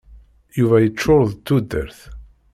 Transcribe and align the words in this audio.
Yuba 0.57 0.77
yeččuṛ 0.83 1.21
d 1.31 1.33
tudert. 1.45 1.99